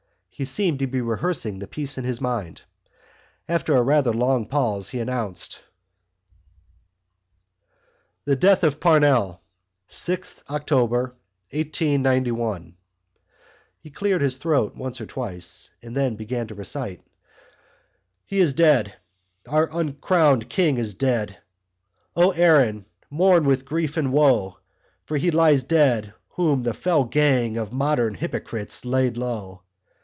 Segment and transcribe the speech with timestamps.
[0.33, 2.63] He seemed to be rehearsing the piece in his mind.
[3.47, 5.61] After a rather long pause he announced:
[8.25, 9.39] THE DEATH OF PARNELL
[9.87, 11.11] 6_th October_
[11.51, 12.75] 1891
[13.77, 17.03] He cleared his throat once or twice and then began to recite:
[18.25, 18.95] He is dead.
[19.47, 21.37] Our Uncrowned King is dead.
[22.15, 24.57] O, Erin, mourn with grief and woe
[25.05, 29.61] For he lies dead whom the fell gang Of modern hypocrites laid low.